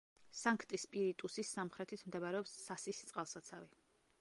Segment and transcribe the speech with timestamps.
[0.37, 3.71] სანქტი-სპირიტუსის სამხრეთით მდებარეობს სასის წყალსაცავი.